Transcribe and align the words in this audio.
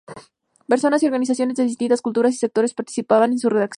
Personas 0.67 1.03
y 1.03 1.05
organizaciones 1.05 1.57
de 1.57 1.63
distintas 1.63 2.01
culturas 2.01 2.33
y 2.33 2.37
sectores 2.37 2.73
participaron 2.73 3.33
en 3.33 3.37
su 3.37 3.49
redacción. 3.51 3.69